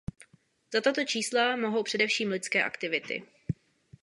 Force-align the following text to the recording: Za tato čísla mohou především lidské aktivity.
Za 0.73 0.81
tato 0.81 1.03
čísla 1.05 1.55
mohou 1.55 1.83
především 1.83 2.29
lidské 2.29 2.63
aktivity. 2.63 3.23